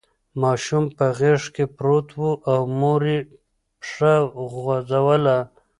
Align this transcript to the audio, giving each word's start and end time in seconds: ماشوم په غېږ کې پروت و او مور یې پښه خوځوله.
ماشوم 0.41 0.85
په 0.97 1.05
غېږ 1.17 1.43
کې 1.55 1.65
پروت 1.77 2.07
و 2.19 2.21
او 2.51 2.61
مور 2.79 3.01
یې 3.11 3.19
پښه 3.79 4.13
خوځوله. 4.53 5.37